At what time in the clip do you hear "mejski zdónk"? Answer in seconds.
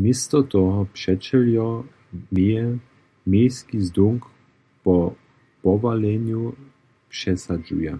3.32-4.22